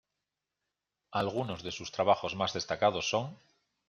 [1.11, 3.37] Algunos de sus trabajos más destacados son